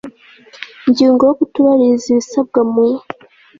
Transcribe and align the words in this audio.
Ingingo 0.87 1.21
ya 1.27 1.35
Kutubahiriza 1.37 2.05
ibisabwa 2.13 2.59
mu 2.71 2.85